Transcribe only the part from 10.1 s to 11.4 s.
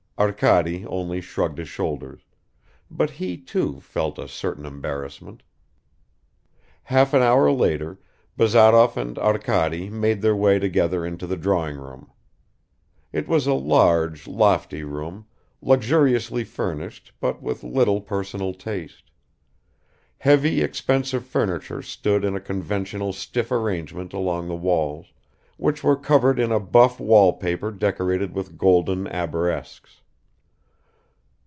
their way together into the